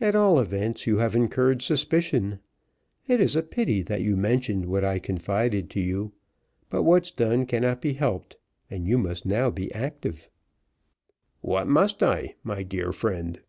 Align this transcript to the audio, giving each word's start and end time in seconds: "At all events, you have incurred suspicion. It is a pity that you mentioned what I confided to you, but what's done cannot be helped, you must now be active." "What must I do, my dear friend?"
"At 0.00 0.14
all 0.14 0.40
events, 0.40 0.86
you 0.86 0.96
have 0.96 1.14
incurred 1.14 1.60
suspicion. 1.60 2.38
It 3.06 3.20
is 3.20 3.36
a 3.36 3.42
pity 3.42 3.82
that 3.82 4.00
you 4.00 4.16
mentioned 4.16 4.64
what 4.64 4.82
I 4.82 4.98
confided 4.98 5.68
to 5.72 5.80
you, 5.82 6.14
but 6.70 6.84
what's 6.84 7.10
done 7.10 7.44
cannot 7.44 7.82
be 7.82 7.92
helped, 7.92 8.38
you 8.70 8.96
must 8.96 9.26
now 9.26 9.50
be 9.50 9.70
active." 9.74 10.30
"What 11.42 11.66
must 11.68 12.02
I 12.02 12.28
do, 12.28 12.32
my 12.42 12.62
dear 12.62 12.92
friend?" 12.92 13.40